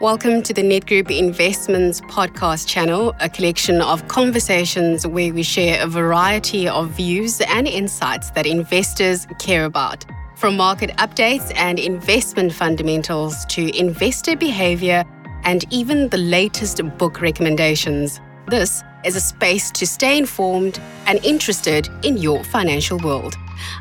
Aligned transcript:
Welcome 0.00 0.44
to 0.44 0.54
the 0.54 0.62
Nedgroup 0.62 1.10
Investments 1.10 2.00
podcast 2.02 2.68
channel, 2.68 3.16
a 3.18 3.28
collection 3.28 3.80
of 3.80 4.06
conversations 4.06 5.04
where 5.04 5.34
we 5.34 5.42
share 5.42 5.82
a 5.82 5.88
variety 5.88 6.68
of 6.68 6.90
views 6.90 7.40
and 7.40 7.66
insights 7.66 8.30
that 8.30 8.46
investors 8.46 9.26
care 9.40 9.64
about. 9.64 10.04
From 10.36 10.56
market 10.56 10.90
updates 10.98 11.52
and 11.56 11.80
investment 11.80 12.52
fundamentals 12.52 13.44
to 13.46 13.76
investor 13.76 14.36
behavior 14.36 15.04
and 15.42 15.64
even 15.72 16.10
the 16.10 16.18
latest 16.18 16.80
book 16.96 17.20
recommendations. 17.20 18.20
This 18.46 18.84
is 19.04 19.16
a 19.16 19.20
space 19.20 19.72
to 19.72 19.84
stay 19.84 20.16
informed 20.16 20.78
and 21.06 21.18
interested 21.24 21.88
in 22.04 22.18
your 22.18 22.44
financial 22.44 22.98
world. 22.98 23.34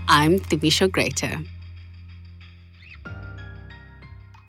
I'm 0.07 0.39
Thimisha 0.39 0.91
Greater. 0.91 1.37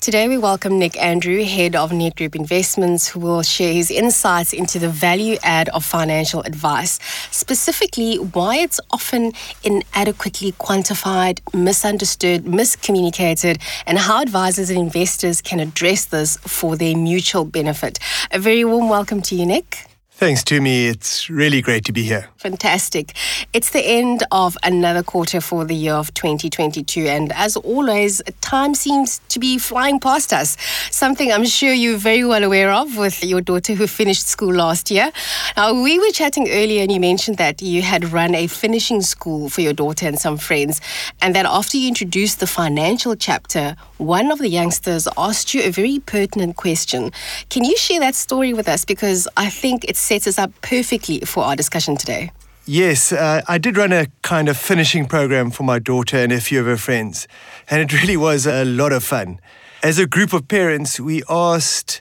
Today, 0.00 0.28
we 0.28 0.38
welcome 0.38 0.78
Nick 0.78 0.96
Andrew, 1.02 1.42
head 1.42 1.74
of 1.74 1.90
Nedgroup 1.90 2.36
Investments, 2.36 3.08
who 3.08 3.18
will 3.18 3.42
share 3.42 3.72
his 3.72 3.90
insights 3.90 4.52
into 4.52 4.78
the 4.78 4.88
value 4.88 5.38
add 5.42 5.68
of 5.70 5.84
financial 5.84 6.40
advice, 6.42 7.00
specifically 7.32 8.14
why 8.14 8.58
it's 8.58 8.78
often 8.92 9.32
inadequately 9.64 10.52
quantified, 10.52 11.40
misunderstood, 11.52 12.44
miscommunicated, 12.44 13.60
and 13.86 13.98
how 13.98 14.22
advisors 14.22 14.70
and 14.70 14.78
investors 14.78 15.42
can 15.42 15.58
address 15.58 16.04
this 16.04 16.36
for 16.38 16.76
their 16.76 16.96
mutual 16.96 17.44
benefit. 17.44 17.98
A 18.30 18.38
very 18.38 18.64
warm 18.64 18.88
welcome 18.88 19.20
to 19.22 19.34
you, 19.34 19.46
Nick. 19.46 19.88
Thanks, 20.18 20.42
Tumi. 20.42 20.90
It's 20.90 21.30
really 21.30 21.62
great 21.62 21.84
to 21.84 21.92
be 21.92 22.02
here. 22.02 22.28
Fantastic. 22.38 23.14
It's 23.52 23.70
the 23.70 23.86
end 23.86 24.24
of 24.32 24.58
another 24.64 25.04
quarter 25.04 25.40
for 25.40 25.64
the 25.64 25.76
year 25.76 25.94
of 25.94 26.12
2022. 26.14 27.02
And 27.02 27.32
as 27.36 27.56
always, 27.56 28.20
time 28.40 28.74
seems 28.74 29.20
to 29.28 29.38
be 29.38 29.58
flying 29.58 30.00
past 30.00 30.32
us. 30.32 30.56
Something 30.90 31.30
I'm 31.30 31.44
sure 31.44 31.72
you're 31.72 31.98
very 31.98 32.24
well 32.24 32.42
aware 32.42 32.72
of 32.72 32.96
with 32.96 33.22
your 33.22 33.40
daughter 33.40 33.74
who 33.74 33.86
finished 33.86 34.26
school 34.26 34.52
last 34.52 34.90
year. 34.90 35.12
Now, 35.56 35.80
we 35.80 36.00
were 36.00 36.10
chatting 36.10 36.48
earlier 36.50 36.82
and 36.82 36.90
you 36.90 36.98
mentioned 36.98 37.36
that 37.36 37.62
you 37.62 37.82
had 37.82 38.12
run 38.12 38.34
a 38.34 38.48
finishing 38.48 39.02
school 39.02 39.48
for 39.48 39.60
your 39.60 39.72
daughter 39.72 40.08
and 40.08 40.18
some 40.18 40.36
friends. 40.36 40.80
And 41.22 41.32
that 41.36 41.46
after 41.46 41.76
you 41.76 41.86
introduced 41.86 42.40
the 42.40 42.48
financial 42.48 43.14
chapter, 43.14 43.76
one 43.98 44.32
of 44.32 44.40
the 44.40 44.48
youngsters 44.48 45.06
asked 45.16 45.54
you 45.54 45.62
a 45.62 45.70
very 45.70 46.00
pertinent 46.00 46.56
question. 46.56 47.12
Can 47.50 47.62
you 47.62 47.76
share 47.76 48.00
that 48.00 48.16
story 48.16 48.52
with 48.52 48.68
us? 48.68 48.84
Because 48.84 49.28
I 49.36 49.48
think 49.48 49.84
it's 49.84 50.07
sets 50.08 50.26
us 50.26 50.38
up 50.38 50.50
perfectly 50.62 51.20
for 51.20 51.44
our 51.44 51.54
discussion 51.54 51.94
today. 51.94 52.30
Yes, 52.64 53.12
uh, 53.12 53.42
I 53.46 53.58
did 53.58 53.76
run 53.76 53.92
a 53.92 54.06
kind 54.22 54.48
of 54.48 54.56
finishing 54.56 55.06
program 55.06 55.50
for 55.50 55.64
my 55.64 55.78
daughter 55.78 56.16
and 56.16 56.32
a 56.32 56.40
few 56.40 56.60
of 56.60 56.66
her 56.66 56.78
friends, 56.78 57.28
and 57.70 57.82
it 57.82 57.92
really 58.00 58.16
was 58.16 58.46
a 58.46 58.64
lot 58.64 58.92
of 58.92 59.04
fun. 59.04 59.38
As 59.82 59.98
a 59.98 60.06
group 60.06 60.32
of 60.32 60.48
parents, 60.48 60.98
we 60.98 61.22
asked 61.28 62.00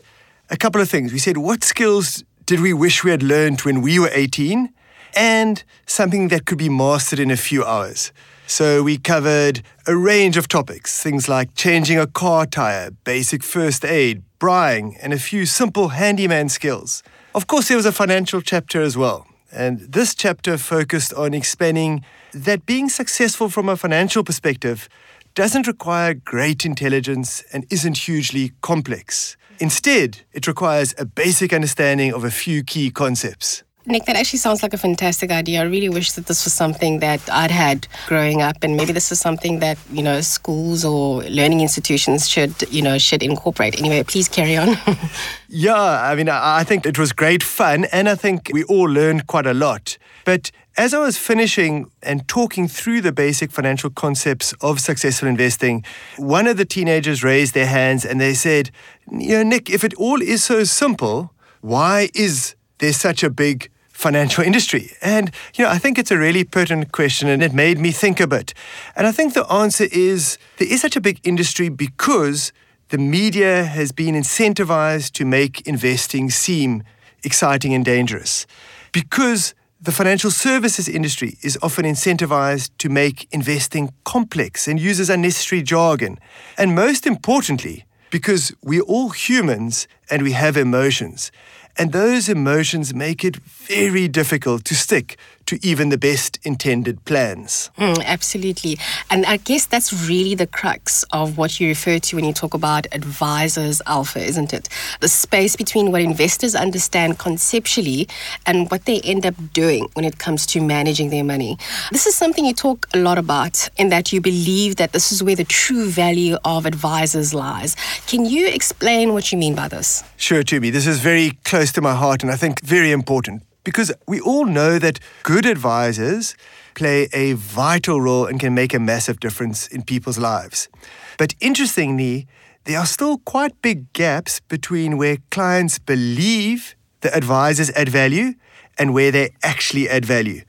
a 0.50 0.58
couple 0.58 0.81
of 0.81 0.89
things. 0.89 1.11
We 1.11 1.19
said, 1.19 1.38
What 1.38 1.63
skills 1.63 2.23
did 2.45 2.61
we 2.61 2.73
wish 2.73 3.03
we 3.03 3.11
had 3.11 3.22
learned 3.22 3.61
when 3.61 3.81
we 3.81 4.00
were 4.00 4.09
18? 4.13 4.73
And 5.16 5.63
something 5.85 6.30
that 6.30 6.45
could 6.45 6.58
be 6.58 6.69
mastered 6.69 7.19
in 7.19 7.31
a 7.31 7.38
few 7.38 7.63
hours. 7.63 8.11
So 8.45 8.83
we 8.83 8.97
covered 8.97 9.63
a 9.85 9.95
range 9.95 10.38
of 10.38 10.47
topics, 10.47 11.02
things 11.02 11.28
like 11.28 11.55
changing 11.55 12.00
a 12.00 12.08
car 12.08 12.45
tire, 12.45 12.91
basic 13.03 13.44
first 13.44 13.83
aid, 13.83 14.23
braaiing, 14.39 14.95
and 15.02 15.11
a 15.13 15.19
few 15.19 15.45
simple 15.45 15.89
handyman 15.89 16.50
skills. 16.50 17.03
Of 17.36 17.47
course, 17.47 17.67
there 17.67 17.78
was 17.78 17.86
a 17.86 17.92
financial 17.92 18.42
chapter 18.42 18.81
as 18.81 18.97
well. 18.97 19.28
And 19.52 19.80
this 19.80 20.16
chapter 20.16 20.58
focused 20.58 21.14
on 21.14 21.34
explaining 21.34 22.03
that 22.34 22.66
being 22.66 22.89
successful 22.89 23.50
from 23.50 23.69
a 23.69 23.78
financial 23.78 24.23
perspective 24.23 24.89
doesn't 25.36 25.67
require 25.67 26.14
great 26.14 26.66
intelligence 26.66 27.44
and 27.53 27.66
isn't 27.69 27.97
hugely 27.97 28.53
complex. 28.61 29.38
Instead, 29.59 30.22
it 30.34 30.47
requires 30.47 30.94
a 30.97 31.06
basic 31.06 31.53
understanding 31.53 32.14
of 32.14 32.23
a 32.23 32.31
few 32.31 32.64
key 32.64 32.89
concepts. 32.89 33.63
Nick, 33.88 34.03
that 34.03 34.18
actually 34.18 34.40
sounds 34.40 34.62
like 34.62 34.74
a 34.74 34.78
fantastic 34.78 35.31
idea. 35.31 35.62
I 35.62 35.64
really 35.64 35.88
wish 35.88 36.12
that 36.12 36.25
this 36.25 36.44
was 36.44 36.53
something 36.53 37.00
that 37.00 37.22
I'd 37.31 37.52
had 37.52 37.88
growing 38.06 38.42
up, 38.42 38.58
and 38.62 38.75
maybe 38.75 38.92
this 38.92 39.14
is 39.14 39.20
something 39.22 39.59
that 39.59 39.78
you 39.90 40.03
know 40.03 40.20
schools 40.20 40.84
or 40.84 41.24
learning 41.24 41.62
institutions 41.62 42.28
should 42.28 42.53
you 42.70 42.81
know 42.81 42.98
should 42.98 43.24
incorporate. 43.24 43.80
Anyway, 43.80 44.03
please 44.03 44.28
carry 44.28 44.58
on. 44.58 44.78
yeah, 45.48 46.02
I 46.03 46.16
mean, 46.16 46.28
I 46.28 46.66
think 46.66 46.86
it 46.86 47.00
was 47.00 47.14
great 47.14 47.42
fun, 47.42 47.86
and 47.86 48.09
I 48.09 48.16
think 48.16 48.52
we 48.52 48.66
all 48.66 48.90
learned 48.90 49.28
quite 49.28 49.46
a 49.46 49.53
lot. 49.53 49.98
But 50.25 50.52
as 50.75 50.94
I 50.94 51.00
was 51.00 51.18
finishing 51.18 51.90
and 52.04 52.28
talking 52.28 52.68
through 52.68 53.00
the 53.00 53.14
basic 53.14 53.52
financial 53.52 53.90
concepts 53.90 54.54
of 54.59 54.81
successful 54.81 55.30
investing, 55.30 55.86
one 56.18 56.46
of 56.46 56.58
the 56.58 56.66
teenagers 56.66 57.24
raised 57.24 57.54
their 57.54 57.68
hands 57.68 58.04
and 58.04 58.19
they 58.19 58.34
said, 58.34 58.69
"You 59.09 59.38
know, 59.38 59.44
Nick, 59.44 59.69
if 59.69 59.86
it 59.86 59.94
all 59.94 60.22
is 60.22 60.44
so 60.44 60.66
simple, 60.66 61.31
why 61.62 62.09
is 62.14 62.56
there 62.80 62.92
such 62.92 63.24
a 63.24 63.30
big 63.30 63.69
financial 63.97 64.44
industry? 64.44 64.91
And, 65.02 65.31
you 65.56 65.66
know, 65.66 65.72
I 65.72 65.80
think 65.80 65.97
it's 65.97 66.12
a 66.12 66.18
really 66.18 66.44
pertinent 66.44 66.91
question 66.91 67.28
and 67.28 67.41
it 67.41 67.52
made 67.52 67.80
me 67.80 67.91
think 67.91 68.19
a 68.19 68.28
bit. 68.28 68.53
And 68.96 69.08
I 69.08 69.12
think 69.12 69.34
the 69.34 69.52
answer 69.52 69.88
is 69.91 70.38
there 70.58 70.72
is 70.72 70.81
such 70.81 70.96
a 70.96 71.02
big 71.02 71.19
industry 71.24 71.68
because 71.68 72.53
the 72.90 73.00
media 73.00 73.63
has 73.63 73.91
been 73.91 74.13
incentivized 74.13 75.13
to 75.13 75.25
make 75.25 75.62
investing 75.68 76.30
seem 76.30 76.84
exciting 77.24 77.74
and 77.74 77.84
dangerous. 77.84 78.46
Because 78.91 79.56
the 79.81 79.91
financial 79.91 80.30
services 80.30 80.88
industry 80.88 81.38
is 81.41 81.57
often 81.63 81.84
incentivized 81.84 82.69
to 82.78 82.90
make 82.90 83.28
investing 83.31 83.91
complex 84.03 84.68
and 84.68 84.80
uses 84.80 85.09
unnecessary 85.09 85.63
jargon. 85.63 86.19
And 86.56 86.75
most 86.75 87.07
importantly, 87.07 87.86
because 88.12 88.53
we're 88.62 88.81
all 88.81 89.09
humans 89.09 89.88
and 90.09 90.22
we 90.22 90.34
have 90.34 90.56
emotions. 90.56 91.31
And 91.79 91.91
those 91.91 92.27
emotions 92.27 92.93
make 92.93 93.23
it 93.23 93.35
very 93.38 94.07
difficult 94.07 94.65
to 94.65 94.75
stick 94.75 95.17
to 95.47 95.59
even 95.66 95.90
the 95.90 95.97
best 95.97 96.40
intended 96.44 97.03
plans. 97.06 97.72
Mm, 97.78 98.03
absolutely. 98.03 98.78
And 99.09 99.25
I 99.25 99.38
guess 99.38 99.66
that's 99.66 100.08
really 100.08 100.35
the 100.35 100.46
crux 100.46 101.03
of 101.12 101.38
what 101.38 101.59
you 101.59 101.69
refer 101.69 102.00
to 102.00 102.16
when 102.16 102.25
you 102.25 102.34
talk 102.34 102.53
about 102.53 102.85
advisors 102.91 103.81
alpha, 103.88 104.19
isn't 104.19 104.53
it? 104.53 104.69
The 105.00 105.07
space 105.07 105.56
between 105.56 105.91
what 105.91 106.02
investors 106.02 106.53
understand 106.53 107.18
conceptually 107.18 108.07
and 108.46 108.69
what 108.69 108.86
they 108.86 109.02
end 109.02 109.25
up 109.25 109.36
doing 109.53 109.88
when 109.94 110.06
it 110.06 110.19
comes 110.19 110.46
to 110.47 110.62
managing 110.62 111.09
their 111.09 111.24
money. 111.24 111.57
This 111.91 112.06
is 112.06 112.16
something 112.16 112.46
you 112.46 112.53
talk 112.53 112.88
a 112.94 112.97
lot 112.97 113.18
about 113.18 113.69
in 113.78 113.90
that 113.90 114.12
you 114.12 114.22
believe 114.22 114.75
that 114.75 114.91
this 114.91 115.12
is 115.12 115.24
where 115.24 115.36
the 115.36 115.46
true 115.46 115.90
value 115.90 116.38
of 116.44 116.66
advisors 116.66 117.34
lies. 117.34 117.75
Can 118.06 118.25
you 118.25 118.47
explain 118.47 119.13
what 119.13 119.31
you 119.31 119.38
mean 119.38 119.56
by 119.56 119.69
this? 119.69 120.03
Sure, 120.18 120.44
Tumi. 120.44 120.72
This 120.72 120.88
is 120.88 121.00
very 121.00 121.31
close 121.46 121.72
to 121.74 121.81
my 121.81 121.96
heart 121.96 122.22
and 122.22 122.31
I 122.31 122.36
think 122.36 122.62
very 122.62 122.91
important 122.91 123.47
because 123.67 123.91
we 124.07 124.22
all 124.22 124.45
know 124.45 124.79
that 124.79 124.97
good 125.23 125.45
advisors 125.45 126.38
play 126.73 127.09
a 127.11 127.33
vital 127.33 128.00
role 128.00 128.25
and 128.25 128.39
can 128.39 128.55
make 128.55 128.73
a 128.73 128.79
massive 128.79 129.19
difference 129.19 129.67
in 129.67 129.83
people's 129.83 130.17
lives. 130.17 130.69
But 131.17 131.35
interestingly, 131.41 132.27
there 132.63 132.79
are 132.79 132.85
still 132.85 133.17
quite 133.17 133.61
big 133.61 133.91
gaps 133.91 134.39
between 134.39 134.97
where 134.97 135.17
clients 135.31 135.79
believe 135.79 136.77
the 137.01 137.13
advisors 137.13 137.69
add 137.72 137.89
value 137.89 138.35
and 138.77 138.94
where 138.94 139.11
they 139.11 139.31
actually 139.44 139.89
add 139.89 140.06
value. 140.06 140.44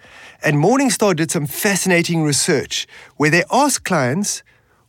And 0.44 0.58
Morningstar 0.58 1.16
did 1.16 1.32
some 1.32 1.46
fascinating 1.46 2.22
research 2.22 2.86
where 3.16 3.30
they 3.30 3.42
asked 3.50 3.84
clients, 3.84 4.44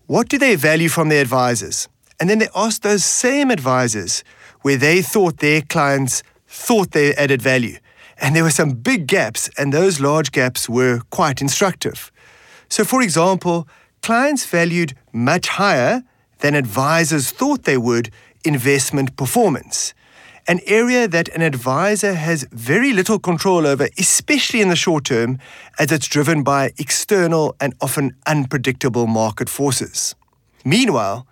what 0.05 0.29
do 0.29 0.37
they 0.37 0.53
value 0.53 0.89
from 0.89 1.09
their 1.09 1.21
advisors? 1.21 1.89
And 2.19 2.29
then 2.29 2.37
they 2.37 2.49
asked 2.55 2.83
those 2.83 3.03
same 3.03 3.49
advisors 3.49 4.23
where 4.61 4.77
they 4.77 5.01
thought 5.01 5.37
their 5.37 5.63
clients 5.63 6.21
thought 6.47 6.91
they 6.91 7.15
added 7.15 7.41
value. 7.41 7.79
And 8.21 8.35
there 8.35 8.43
were 8.43 8.51
some 8.51 8.71
big 8.71 9.07
gaps, 9.07 9.49
and 9.57 9.73
those 9.73 9.99
large 9.99 10.31
gaps 10.31 10.67
were 10.67 11.01
quite 11.09 11.41
instructive. 11.41 12.11
So, 12.67 12.83
for 12.83 13.01
example, 13.01 13.67
clients 14.01 14.45
valued 14.45 14.93
much 15.13 15.47
higher 15.47 16.03
than 16.39 16.55
advisors 16.55 17.31
thought 17.31 17.63
they 17.63 17.77
would 17.77 18.11
investment 18.45 19.15
performance, 19.15 19.93
an 20.47 20.59
area 20.65 21.07
that 21.07 21.29
an 21.29 21.41
advisor 21.41 22.13
has 22.13 22.47
very 22.51 22.93
little 22.93 23.19
control 23.19 23.67
over, 23.67 23.87
especially 23.97 24.61
in 24.61 24.69
the 24.69 24.75
short 24.75 25.05
term, 25.05 25.37
as 25.77 25.91
it's 25.91 26.07
driven 26.07 26.43
by 26.43 26.71
external 26.77 27.55
and 27.59 27.73
often 27.81 28.15
unpredictable 28.25 29.05
market 29.05 29.49
forces. 29.49 30.15
Meanwhile, 30.65 31.27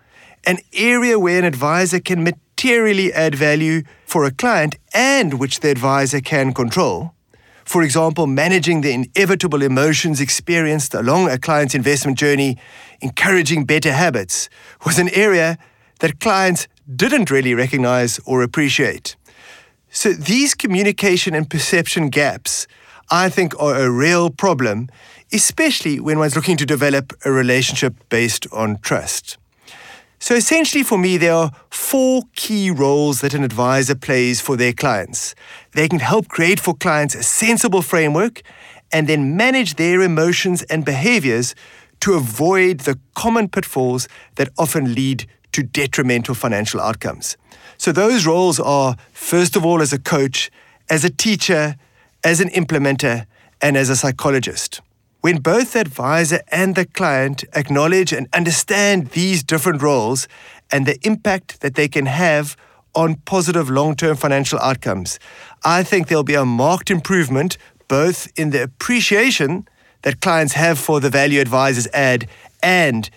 an 0.46 0.60
area 0.74 1.18
where 1.20 1.40
an 1.40 1.46
advisor 1.46 2.00
can 2.00 2.24
materially 2.58 3.14
add 3.14 3.36
value 3.36 3.84
for 4.08 4.26
a 4.26 4.32
client 4.32 4.76
and 4.92 5.36
which 5.36 5.60
the 5.60 5.70
advisor 5.70 6.20
can 6.20 6.52
control. 6.54 7.14
For 7.66 7.84
example, 7.84 8.26
managing 8.26 8.82
the 8.82 8.94
inevitable 8.94 9.62
emotions 9.62 10.20
experienced 10.20 10.96
along 10.96 11.30
a 11.30 11.38
client's 11.38 11.76
investment 11.76 12.18
journey, 12.18 12.58
encouraging 13.00 13.66
better 13.66 13.92
habits, 13.92 14.50
was 14.88 14.98
an 14.98 15.10
area 15.10 15.60
that 16.00 16.20
clients 16.20 16.68
didn't 16.96 17.30
really 17.30 17.54
recognize 17.54 18.20
or 18.26 18.42
appreciate. 18.42 19.16
So 19.92 20.14
these 20.14 20.56
communication 20.56 21.36
and 21.36 21.48
perception 21.48 22.10
gaps, 22.10 22.66
I 23.12 23.30
think, 23.30 23.54
are 23.62 23.76
a 23.76 23.92
real 23.92 24.32
problem, 24.32 24.90
especially 25.32 26.00
when 26.00 26.18
one's 26.18 26.36
looking 26.36 26.58
to 26.58 26.66
develop 26.66 27.14
a 27.24 27.32
relationship 27.32 27.94
based 28.10 28.48
on 28.52 28.80
trust. 28.80 29.38
So 30.20 30.34
essentially, 30.34 30.84
for 30.84 30.98
me, 30.98 31.18
there 31.18 31.34
are 31.34 31.52
four 31.70 32.24
key 32.36 32.72
roles 32.72 33.22
that 33.22 33.34
an 33.34 33.44
advisor 33.44 33.96
plays 33.96 34.42
for 34.42 34.58
their 34.58 34.74
clients. 34.74 35.36
They 35.74 35.88
can 35.88 36.00
help 36.00 36.28
create 36.28 36.60
for 36.60 36.74
clients 36.74 37.14
a 37.14 37.22
sensible 37.22 37.84
framework 37.84 38.42
and 38.92 39.08
then 39.08 39.38
manage 39.38 39.76
their 39.76 40.02
emotions 40.02 40.64
and 40.64 40.84
behaviors 40.84 41.54
to 42.00 42.14
avoid 42.14 42.82
the 42.82 43.00
common 43.16 43.48
pitfalls 43.48 44.08
that 44.36 44.50
often 44.58 44.96
lead 44.96 45.28
to 45.52 45.64
detrimental 45.64 46.36
financial 46.36 46.82
outcomes. 46.82 47.38
So, 47.78 47.92
those 47.92 48.26
roles 48.26 48.60
are 48.60 48.96
first 49.14 49.56
of 49.56 49.66
all, 49.66 49.82
as 49.82 49.94
a 49.94 50.00
coach, 50.00 50.50
as 50.90 51.06
a 51.06 51.10
teacher, 51.12 51.76
as 52.24 52.42
an 52.42 52.50
implementer, 52.50 53.28
and 53.62 53.78
as 53.78 53.90
a 53.90 53.96
psychologist. 53.96 54.82
When 55.22 55.40
both 55.40 55.74
the 55.74 55.80
advisor 55.80 56.42
and 56.50 56.76
the 56.76 56.86
client 56.86 57.44
acknowledge 57.54 58.14
and 58.14 58.28
understand 58.34 59.08
these 59.10 59.44
different 59.44 59.82
roles 59.82 60.28
and 60.72 60.86
the 60.86 61.00
impact 61.06 61.62
that 61.62 61.76
they 61.76 61.88
can 61.88 62.06
have 62.06 62.56
on 62.94 63.16
positive 63.26 63.70
long 63.70 63.96
term 63.96 64.16
financial 64.16 64.60
outcomes, 64.60 65.20
I 65.64 65.84
think 65.84 66.08
there'll 66.08 66.24
be 66.24 66.36
a 66.36 66.46
marked 66.46 66.92
improvement 66.92 67.58
both 67.88 68.28
in 68.36 68.52
the 68.52 68.64
appreciation 68.64 69.68
that 70.04 70.22
clients 70.22 70.54
have 70.54 70.78
for 70.78 71.00
the 71.00 71.10
value 71.10 71.42
advisors 71.42 71.88
add 71.94 72.28
and, 72.62 73.10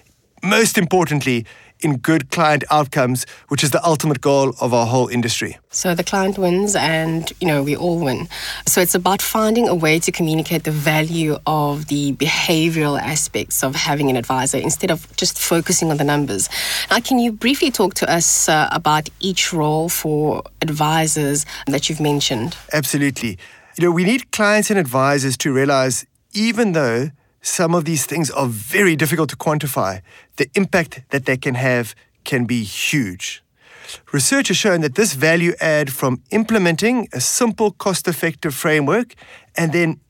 most 0.43 0.79
importantly, 0.79 1.45
in 1.83 1.97
good 1.99 2.31
client 2.31 2.65
outcomes, 2.71 3.27
which 3.49 3.63
is 3.63 3.71
the 3.71 3.85
ultimate 3.85 4.21
goal 4.21 4.55
of 4.61 4.75
our 4.75 4.87
whole 4.87 5.09
industry. 5.09 5.59
So 5.71 5.95
the 5.95 6.05
client 6.05 6.39
wins 6.39 6.75
and, 6.75 7.33
you 7.41 7.47
know, 7.47 7.63
we 7.63 7.77
all 7.77 7.99
win. 7.99 8.29
So 8.67 8.81
it's 8.81 8.95
about 8.95 9.23
finding 9.23 9.69
a 9.69 9.75
way 9.75 9.99
to 10.01 10.13
communicate 10.13 10.65
the 10.65 10.71
value 10.71 11.39
of 11.47 11.87
the 11.87 12.13
behavioral 12.15 13.01
aspects 13.01 13.63
of 13.63 13.75
having 13.75 14.11
an 14.11 14.17
advisor 14.17 14.59
instead 14.59 14.91
of 14.91 15.07
just 15.17 15.39
focusing 15.39 15.91
on 15.91 15.97
the 15.97 16.05
numbers. 16.05 16.49
Now, 16.91 17.01
can 17.01 17.19
you 17.19 17.33
briefly 17.33 17.71
talk 17.71 17.95
to 17.95 18.13
us 18.13 18.49
uh, 18.49 18.69
about 18.73 19.09
each 19.21 19.53
role 19.53 19.89
for 19.89 20.43
advisors 20.63 21.47
that 21.67 21.89
you've 21.89 22.01
mentioned? 22.01 22.57
Absolutely. 22.73 23.39
You 23.77 23.85
know, 23.85 23.93
we 23.93 24.05
need 24.05 24.31
clients 24.33 24.71
and 24.71 24.79
advisors 24.79 25.37
to 25.39 25.53
realize 25.53 26.05
even 26.33 26.73
though 26.73 27.11
some 27.43 27.75
of 27.75 27.85
these 27.85 28.07
things 28.07 28.31
are 28.31 28.47
very 28.47 28.97
difficult 28.97 29.31
to 29.31 29.37
quantify, 29.37 30.03
the 30.37 30.51
impact 30.55 31.03
that 31.11 31.25
they 31.25 31.37
can 31.37 31.55
have 31.55 31.95
can 32.25 32.45
be 32.45 32.63
huge. 32.63 33.43
Research 34.13 34.49
has 34.49 34.57
shown 34.57 34.83
that 34.83 34.95
this 34.95 35.15
value 35.15 35.53
add 35.61 35.91
from 35.93 36.23
implementing 36.31 37.09
a 37.13 37.21
simple, 37.21 37.73
cost 37.73 38.07
effective 38.07 38.55
framework 38.55 39.15
and 39.57 39.73
then, 39.73 40.01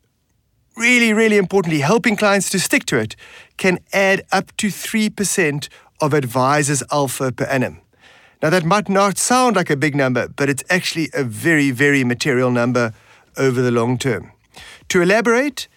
really, 0.77 1.13
really 1.13 1.37
importantly, 1.37 1.81
helping 1.81 2.17
clients 2.17 2.51
to 2.51 2.59
stick 2.59 2.85
to 2.87 2.99
it 2.99 3.17
can 3.57 3.79
add 3.93 4.23
up 4.33 4.55
to 4.59 4.69
3% 4.69 5.69
of 6.01 6.15
advisors' 6.15 6.83
alpha 6.91 7.33
per 7.33 7.45
annum. 7.45 7.81
Now, 8.43 8.51
that 8.51 8.65
might 8.65 8.89
not 8.89 9.19
sound 9.19 9.57
like 9.57 9.71
a 9.71 9.77
big 9.77 9.95
number, 9.95 10.29
but 10.29 10.49
it's 10.49 10.65
actually 10.71 11.11
a 11.13 11.23
very, 11.25 11.71
very 11.71 12.05
material 12.05 12.51
number 12.51 12.95
over 13.37 13.61
the 13.61 13.71
long 13.71 13.99
term. 13.99 14.33
To 14.89 15.03
elaborate, 15.03 15.69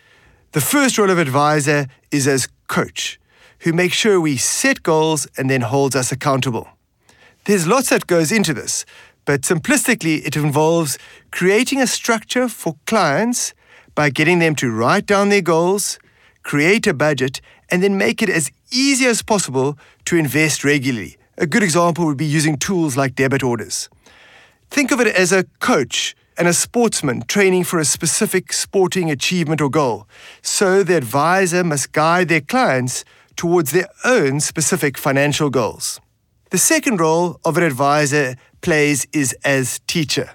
the 0.54 0.62
first 0.62 1.00
role 1.00 1.10
of 1.10 1.18
advisor 1.18 1.88
is 2.12 2.28
as 2.28 2.48
coach, 2.68 3.20
who 3.60 3.74
makes 3.74 3.96
sure 3.96 4.22
we 4.22 4.38
set 4.38 4.84
goals 4.84 5.28
and 5.36 5.50
then 5.50 5.62
holds 5.62 5.96
us 5.96 6.12
accountable. 6.12 6.68
There's 7.46 7.68
lots 7.68 7.90
that 7.90 8.06
goes 8.06 8.32
into 8.32 8.54
this, 8.54 8.86
but 9.26 9.42
simplistically, 9.42 10.24
it 10.26 10.36
involves 10.36 11.00
creating 11.32 11.82
a 11.82 11.88
structure 11.88 12.48
for 12.48 12.76
clients 12.86 13.56
by 13.96 14.12
getting 14.12 14.38
them 14.38 14.54
to 14.56 14.72
write 14.72 15.08
down 15.08 15.30
their 15.30 15.42
goals, 15.42 15.98
create 16.44 16.86
a 16.86 16.94
budget, 16.94 17.42
and 17.70 17.82
then 17.82 17.98
make 17.98 18.22
it 18.22 18.30
as 18.30 18.52
easy 18.72 19.06
as 19.08 19.24
possible 19.24 19.76
to 20.06 20.18
invest 20.18 20.64
regularly. 20.64 21.18
A 21.36 21.48
good 21.48 21.64
example 21.64 22.06
would 22.06 22.18
be 22.18 22.26
using 22.26 22.58
tools 22.58 22.96
like 22.96 23.16
debit 23.16 23.44
orders. 23.44 23.90
Think 24.70 24.92
of 24.92 25.00
it 25.00 25.08
as 25.08 25.32
a 25.32 25.46
coach 25.60 26.16
and 26.38 26.48
a 26.48 26.54
sportsman 26.54 27.24
training 27.28 27.64
for 27.64 27.80
a 27.80 27.86
specific 27.86 28.54
sporting 28.54 29.12
achievement 29.12 29.62
or 29.62 29.70
goal. 29.70 30.08
So 30.42 30.84
the 30.84 30.98
advisor 30.98 31.64
must 31.64 31.92
guide 31.92 32.30
their 32.30 32.42
clients 32.42 33.06
towards 33.36 33.72
their 33.72 33.88
own 34.04 34.40
specific 34.40 34.98
financial 34.98 35.50
goals. 35.50 36.00
The 36.52 36.58
second 36.58 37.00
role 37.00 37.40
of 37.44 37.58
an 37.58 37.64
advisor 37.64 38.36
plays 38.62 39.08
is 39.12 39.36
as 39.44 39.80
teacher. 39.88 40.32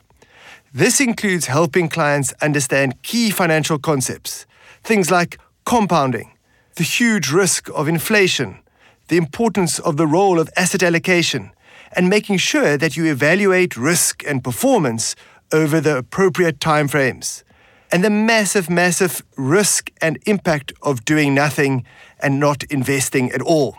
This 0.73 1.01
includes 1.01 1.47
helping 1.47 1.89
clients 1.89 2.33
understand 2.43 3.03
key 3.03 3.31
financial 3.31 3.79
concepts, 3.79 4.47
things 4.83 5.11
like 5.11 5.39
compounding, 5.65 6.33
the 6.77 6.85
huge 6.85 7.31
risk 7.31 7.69
of 7.71 7.89
inflation, 7.89 8.59
the 9.09 9.17
importance 9.17 9.79
of 9.79 9.97
the 9.97 10.07
role 10.07 10.39
of 10.39 10.51
asset 10.57 10.83
allocation, 10.83 11.51
and 11.93 12.09
making 12.09 12.37
sure 12.37 12.77
that 12.77 12.97
you 12.97 13.07
evaluate 13.07 13.77
risk 13.77 14.23
and 14.27 14.45
performance 14.45 15.17
over 15.53 15.81
the 15.81 15.99
appropriate 15.99 16.59
timeframes, 16.61 17.43
and 17.91 18.05
the 18.05 18.11
massive, 18.11 18.69
massive 18.69 19.23
risk 19.37 19.91
and 20.01 20.19
impact 20.27 20.73
of 20.83 21.05
doing 21.05 21.35
nothing 21.35 21.85
and 22.21 22.39
not 22.39 22.65
investing 22.65 23.31
at 23.33 23.43
all. 23.43 23.77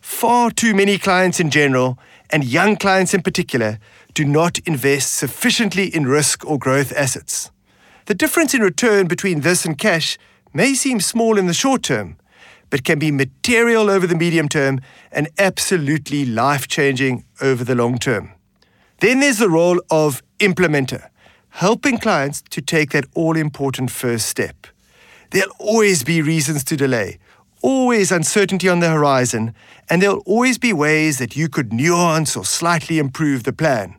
Far 0.00 0.50
too 0.50 0.74
many 0.74 0.98
clients 0.98 1.40
in 1.40 1.50
general, 1.50 1.98
and 2.30 2.44
young 2.44 2.76
clients 2.76 3.14
in 3.14 3.22
particular, 3.22 3.78
do 4.14 4.24
not 4.24 4.58
invest 4.60 5.12
sufficiently 5.12 5.94
in 5.94 6.06
risk 6.06 6.44
or 6.44 6.58
growth 6.58 6.92
assets. 6.96 7.50
The 8.06 8.14
difference 8.14 8.54
in 8.54 8.62
return 8.62 9.08
between 9.08 9.40
this 9.40 9.64
and 9.64 9.76
cash 9.76 10.16
may 10.54 10.74
seem 10.74 11.00
small 11.00 11.36
in 11.36 11.46
the 11.46 11.54
short 11.54 11.82
term, 11.82 12.16
but 12.70 12.84
can 12.84 12.98
be 12.98 13.10
material 13.10 13.90
over 13.90 14.06
the 14.06 14.14
medium 14.14 14.48
term 14.48 14.80
and 15.12 15.28
absolutely 15.38 16.24
life 16.24 16.68
changing 16.68 17.24
over 17.40 17.64
the 17.64 17.74
long 17.74 17.98
term. 17.98 18.32
Then 19.00 19.20
there's 19.20 19.38
the 19.38 19.50
role 19.50 19.80
of 19.90 20.22
implementer, 20.38 21.08
helping 21.50 21.98
clients 21.98 22.42
to 22.50 22.60
take 22.60 22.90
that 22.90 23.06
all 23.14 23.36
important 23.36 23.90
first 23.90 24.28
step. 24.28 24.66
There'll 25.30 25.54
always 25.58 26.04
be 26.04 26.22
reasons 26.22 26.62
to 26.64 26.76
delay, 26.76 27.18
always 27.62 28.12
uncertainty 28.12 28.68
on 28.68 28.80
the 28.80 28.90
horizon, 28.90 29.54
and 29.88 30.00
there'll 30.00 30.22
always 30.26 30.58
be 30.58 30.72
ways 30.72 31.18
that 31.18 31.36
you 31.36 31.48
could 31.48 31.72
nuance 31.72 32.36
or 32.36 32.44
slightly 32.44 32.98
improve 32.98 33.42
the 33.42 33.52
plan. 33.52 33.96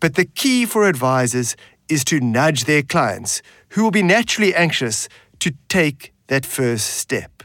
But 0.00 0.14
the 0.14 0.24
key 0.24 0.66
for 0.66 0.88
advisors 0.88 1.56
is 1.88 2.04
to 2.04 2.20
nudge 2.20 2.64
their 2.64 2.82
clients, 2.82 3.42
who 3.70 3.84
will 3.84 3.90
be 3.90 4.02
naturally 4.02 4.54
anxious, 4.54 5.08
to 5.38 5.52
take 5.68 6.12
that 6.26 6.44
first 6.44 6.86
step. 6.86 7.42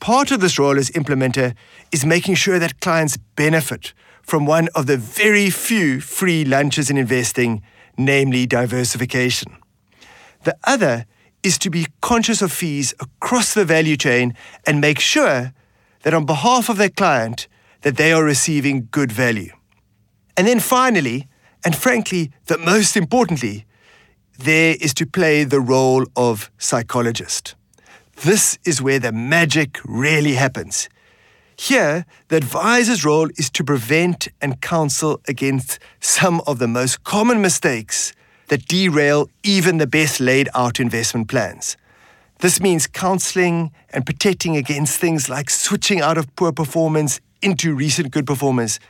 Part 0.00 0.30
of 0.30 0.40
this 0.40 0.58
role 0.58 0.78
as 0.78 0.90
implementer 0.90 1.54
is 1.92 2.04
making 2.04 2.36
sure 2.36 2.58
that 2.58 2.80
clients 2.80 3.16
benefit 3.36 3.92
from 4.24 4.46
one 4.46 4.68
of 4.74 4.86
the 4.86 4.96
very 4.96 5.50
few 5.50 6.00
free 6.00 6.44
lunches 6.44 6.90
in 6.90 6.96
investing, 6.96 7.62
namely 7.96 8.46
diversification. 8.46 9.56
The 10.44 10.56
other 10.64 11.06
is 11.42 11.58
to 11.58 11.70
be 11.70 11.86
conscious 12.00 12.40
of 12.42 12.50
fees 12.52 12.94
across 13.00 13.54
the 13.54 13.64
value 13.64 13.96
chain 13.96 14.34
and 14.66 14.80
make 14.80 14.98
sure 14.98 15.52
that 16.02 16.14
on 16.14 16.24
behalf 16.24 16.68
of 16.68 16.78
their 16.78 16.88
client 16.88 17.48
that 17.82 17.96
they 17.96 18.12
are 18.12 18.24
receiving 18.24 18.88
good 18.90 19.12
value. 19.12 19.52
And 20.36 20.46
then 20.46 20.58
finally, 20.58 21.28
and 21.64 21.76
frankly, 21.76 22.30
the 22.46 22.58
most 22.58 22.96
importantly, 22.96 23.66
there 24.38 24.76
is 24.80 24.94
to 24.94 25.06
play 25.06 25.44
the 25.44 25.60
role 25.60 26.06
of 26.16 26.50
psychologist. 26.58 27.54
This 28.22 28.58
is 28.64 28.82
where 28.82 28.98
the 28.98 29.12
magic 29.12 29.78
really 29.84 30.34
happens. 30.34 30.88
Here, 31.56 32.04
the 32.28 32.36
advisor's 32.36 33.04
role 33.04 33.28
is 33.36 33.48
to 33.50 33.64
prevent 33.64 34.28
and 34.40 34.60
counsel 34.60 35.20
against 35.28 35.78
some 36.00 36.40
of 36.46 36.58
the 36.58 36.68
most 36.68 37.04
common 37.04 37.40
mistakes 37.40 38.12
that 38.48 38.66
derail 38.66 39.28
even 39.42 39.78
the 39.78 39.86
best 39.86 40.20
laid 40.20 40.48
out 40.54 40.80
investment 40.80 41.28
plans. 41.28 41.76
This 42.40 42.60
means 42.60 42.86
counseling 42.86 43.70
and 43.90 44.04
protecting 44.04 44.56
against 44.56 45.00
things 45.00 45.28
like 45.28 45.48
switching 45.48 46.00
out 46.00 46.18
of 46.18 46.34
poor 46.36 46.52
performance 46.52 47.20
into 47.40 47.74
recent 47.74 48.10
good 48.10 48.26
performance, 48.26 48.80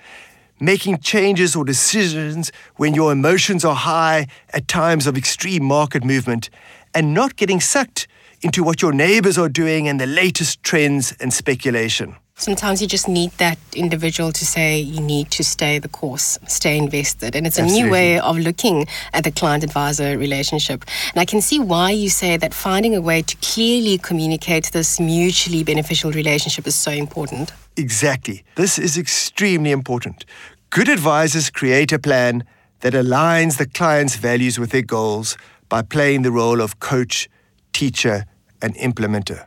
making 0.58 0.98
changes 0.98 1.54
or 1.54 1.64
decisions 1.64 2.50
when 2.76 2.94
your 2.94 3.12
emotions 3.12 3.64
are 3.64 3.74
high 3.74 4.26
at 4.50 4.66
times 4.66 5.06
of 5.06 5.16
extreme 5.16 5.64
market 5.64 6.02
movement, 6.02 6.50
and 6.94 7.12
not 7.12 7.36
getting 7.36 7.60
sucked 7.60 8.08
into 8.40 8.62
what 8.62 8.80
your 8.80 8.92
neighbors 8.92 9.38
are 9.38 9.48
doing 9.48 9.86
and 9.86 10.00
the 10.00 10.06
latest 10.06 10.62
trends 10.62 11.12
and 11.20 11.32
speculation. 11.32 12.16
Sometimes 12.36 12.82
you 12.82 12.88
just 12.88 13.08
need 13.08 13.30
that 13.38 13.58
individual 13.76 14.32
to 14.32 14.44
say 14.44 14.80
you 14.80 15.00
need 15.00 15.30
to 15.30 15.44
stay 15.44 15.78
the 15.78 15.88
course, 15.88 16.36
stay 16.48 16.76
invested. 16.76 17.36
And 17.36 17.46
it's 17.46 17.58
a 17.58 17.62
Absolutely. 17.62 17.84
new 17.84 17.92
way 17.92 18.18
of 18.18 18.36
looking 18.36 18.86
at 19.12 19.22
the 19.22 19.30
client 19.30 19.62
advisor 19.62 20.18
relationship. 20.18 20.84
And 21.12 21.20
I 21.20 21.26
can 21.26 21.40
see 21.40 21.60
why 21.60 21.92
you 21.92 22.08
say 22.08 22.36
that 22.36 22.52
finding 22.52 22.96
a 22.96 23.00
way 23.00 23.22
to 23.22 23.36
clearly 23.36 23.98
communicate 23.98 24.72
this 24.72 24.98
mutually 24.98 25.62
beneficial 25.62 26.10
relationship 26.10 26.66
is 26.66 26.74
so 26.74 26.90
important. 26.90 27.52
Exactly. 27.76 28.44
This 28.56 28.80
is 28.80 28.98
extremely 28.98 29.70
important. 29.70 30.24
Good 30.70 30.88
advisors 30.88 31.50
create 31.50 31.92
a 31.92 32.00
plan 32.00 32.42
that 32.80 32.94
aligns 32.94 33.58
the 33.58 33.66
client's 33.66 34.16
values 34.16 34.58
with 34.58 34.70
their 34.70 34.82
goals 34.82 35.38
by 35.68 35.82
playing 35.82 36.22
the 36.22 36.32
role 36.32 36.60
of 36.60 36.80
coach, 36.80 37.28
teacher, 37.72 38.24
and 38.60 38.74
implementer. 38.74 39.46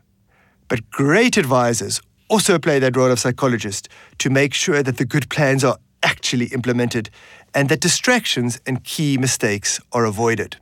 But 0.69 0.89
great 0.89 1.37
advisors 1.37 2.01
also 2.27 2.59
play 2.59 2.79
that 2.79 2.95
role 2.95 3.11
of 3.11 3.19
psychologist 3.19 3.89
to 4.19 4.29
make 4.29 4.53
sure 4.53 4.83
that 4.83 4.97
the 4.97 5.05
good 5.05 5.29
plans 5.29 5.63
are 5.63 5.77
actually 6.03 6.47
implemented 6.47 7.09
and 7.53 7.69
that 7.69 7.81
distractions 7.81 8.59
and 8.65 8.83
key 8.83 9.17
mistakes 9.17 9.79
are 9.91 10.05
avoided. 10.05 10.57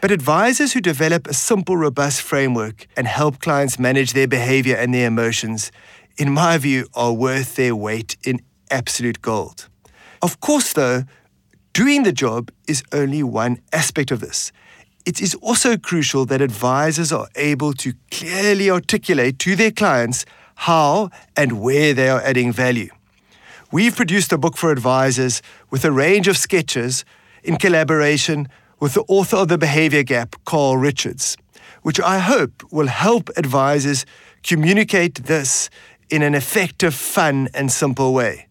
But 0.00 0.10
advisors 0.10 0.74
who 0.74 0.80
develop 0.80 1.26
a 1.26 1.34
simple, 1.34 1.76
robust 1.76 2.20
framework 2.20 2.86
and 2.96 3.06
help 3.06 3.40
clients 3.40 3.78
manage 3.78 4.12
their 4.12 4.28
behavior 4.28 4.76
and 4.76 4.92
their 4.92 5.06
emotions, 5.06 5.72
in 6.18 6.30
my 6.32 6.58
view, 6.58 6.86
are 6.94 7.12
worth 7.12 7.56
their 7.56 7.74
weight 7.74 8.16
in 8.24 8.40
absolute 8.70 9.22
gold. 9.22 9.68
Of 10.20 10.40
course, 10.40 10.72
though, 10.72 11.04
doing 11.72 12.02
the 12.02 12.12
job 12.12 12.50
is 12.68 12.82
only 12.92 13.22
one 13.22 13.60
aspect 13.72 14.10
of 14.10 14.20
this. 14.20 14.52
It 15.06 15.20
is 15.20 15.34
also 15.36 15.76
crucial 15.76 16.24
that 16.26 16.40
advisors 16.40 17.12
are 17.12 17.28
able 17.36 17.72
to 17.74 17.92
clearly 18.10 18.70
articulate 18.70 19.38
to 19.40 19.56
their 19.56 19.70
clients 19.70 20.24
how 20.54 21.10
and 21.36 21.60
where 21.60 21.94
they 21.94 22.08
are 22.08 22.20
adding 22.22 22.52
value. 22.52 22.90
We've 23.72 23.96
produced 23.96 24.32
a 24.32 24.38
book 24.38 24.56
for 24.56 24.70
advisors 24.70 25.42
with 25.70 25.84
a 25.84 25.90
range 25.90 26.28
of 26.28 26.36
sketches 26.36 27.04
in 27.42 27.56
collaboration 27.56 28.48
with 28.80 28.94
the 28.94 29.04
author 29.08 29.36
of 29.36 29.48
The 29.48 29.58
Behavior 29.58 30.02
Gap, 30.02 30.36
Carl 30.44 30.76
Richards, 30.76 31.36
which 31.82 32.00
I 32.00 32.18
hope 32.18 32.62
will 32.70 32.86
help 32.86 33.30
advisors 33.36 34.06
communicate 34.42 35.24
this 35.24 35.70
in 36.10 36.22
an 36.22 36.34
effective, 36.34 36.94
fun, 36.94 37.48
and 37.54 37.72
simple 37.72 38.12
way. 38.12 38.46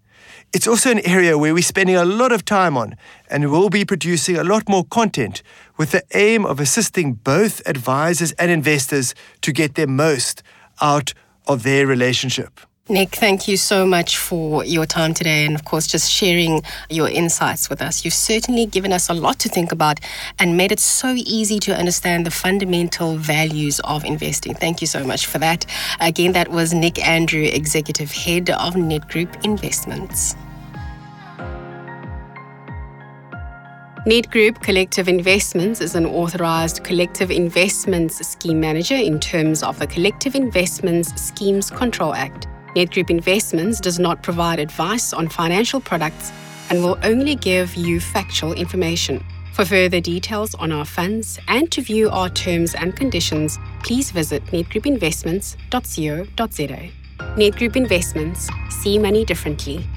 It's 0.54 0.68
also 0.68 0.92
an 0.92 1.06
area 1.06 1.38
where 1.38 1.54
we're 1.54 1.64
spending 1.64 1.96
a 1.96 2.06
lot 2.06 2.32
of 2.32 2.46
time 2.46 2.78
on, 2.78 2.96
and 3.30 3.52
we'll 3.52 3.70
be 3.70 3.86
producing 3.86 4.38
a 4.38 4.44
lot 4.44 4.70
more 4.70 4.86
content 4.86 5.42
with 5.78 5.92
the 5.92 6.04
aim 6.14 6.46
of 6.46 6.60
assisting 6.60 7.14
both 7.14 7.68
advisors 7.68 8.34
and 8.34 8.52
investors 8.52 9.16
to 9.42 9.52
get 9.52 9.74
their 9.74 9.88
most 9.88 10.44
out 10.80 11.14
of 11.48 11.64
their 11.64 11.88
relationship. 11.88 12.60
Nick, 12.90 13.16
thank 13.16 13.48
you 13.48 13.56
so 13.56 13.86
much 13.86 14.18
for 14.18 14.66
your 14.66 14.86
time 14.86 15.14
today 15.14 15.46
and, 15.46 15.56
of 15.56 15.64
course, 15.64 15.88
just 15.88 16.12
sharing 16.12 16.62
your 16.90 17.08
insights 17.08 17.70
with 17.70 17.82
us. 17.82 18.04
You've 18.04 18.14
certainly 18.14 18.66
given 18.66 18.92
us 18.92 19.08
a 19.08 19.14
lot 19.14 19.40
to 19.40 19.48
think 19.48 19.72
about 19.72 20.02
and 20.38 20.58
made 20.58 20.74
it 20.74 20.82
so 20.82 21.14
easy 21.16 21.60
to 21.60 21.74
understand 21.74 22.26
the 22.26 22.32
fundamental 22.32 23.16
values 23.16 23.80
of 23.86 24.04
investing. 24.04 24.54
Thank 24.54 24.82
you 24.82 24.88
so 24.88 25.06
much 25.06 25.28
for 25.28 25.38
that. 25.38 25.66
Again, 26.02 26.34
that 26.34 26.50
was 26.50 26.74
Nick 26.74 27.02
Andrew, 27.08 27.44
Executive 27.44 28.12
Head 28.12 28.50
of 28.50 28.74
Nedgroup 28.74 29.46
Investments. 29.46 30.36
Nedgroup 34.06 34.62
Collective 34.62 35.08
Investments 35.08 35.80
is 35.80 35.96
an 35.96 36.06
authorised 36.06 36.84
collective 36.84 37.32
investments 37.32 38.18
scheme 38.28 38.60
manager 38.60 38.96
in 38.96 39.18
terms 39.18 39.64
of 39.64 39.80
the 39.80 39.88
Collective 39.88 40.36
Investments 40.36 41.14
Schemes 41.22 41.70
Control 41.70 42.14
Act. 42.14 42.50
Nedgroup 42.76 43.10
Investments 43.10 43.80
does 43.80 44.00
not 44.00 44.22
provide 44.22 44.60
advice 44.60 45.14
on 45.14 45.30
financial 45.30 45.80
products 45.80 46.34
and 46.70 46.84
will 46.84 47.00
only 47.04 47.36
give 47.36 47.76
you 47.76 48.02
factual 48.02 48.52
information. 48.52 49.24
For 49.54 49.64
further 49.64 50.02
details 50.02 50.54
on 50.56 50.74
our 50.74 50.84
funds 50.84 51.40
and 51.48 51.72
to 51.72 51.82
view 51.82 52.10
our 52.10 52.28
terms 52.28 52.76
and 52.76 52.94
conditions, 52.94 53.58
please 53.84 54.12
visit 54.12 54.46
nedgroupinvestments.co.za. 54.48 56.90
Nedgroup 57.38 57.78
Investments, 57.78 58.50
see 58.70 59.00
money 59.00 59.24
differently. 59.24 59.88